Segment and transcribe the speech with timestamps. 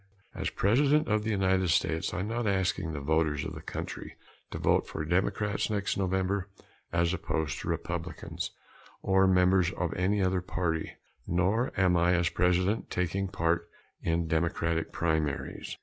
[0.33, 4.15] As President of the United States, I am not asking the voters of the country
[4.49, 6.49] to vote for Democrats next November
[6.91, 8.49] as opposed to Republicans
[9.03, 10.93] or members of any other party.
[11.27, 13.69] Nor am I, as President, taking part
[14.01, 15.77] in Democratic primaries.